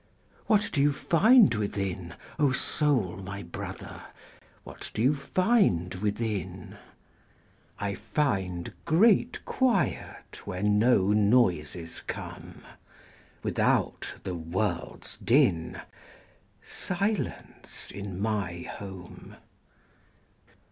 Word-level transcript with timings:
What 0.47 0.71
do 0.73 0.81
you 0.81 0.93
find 0.93 1.53
within, 1.53 2.15
O 2.39 2.51
Soul, 2.53 3.17
my 3.17 3.43
Brother? 3.43 4.01
What 4.63 4.89
do 4.95 5.01
you 5.03 5.13
find 5.13 5.93
within?I 5.93 7.93
find 7.93 8.73
great 8.85 9.45
quiet 9.45 10.41
where 10.43 10.63
no 10.63 11.09
noises 11.13 11.99
come. 12.01 12.63
Without, 13.43 14.15
the 14.23 14.33
world's 14.33 15.17
din:Silence 15.17 17.91
in 17.91 18.19
my 18.19 18.61
home. 18.77 19.35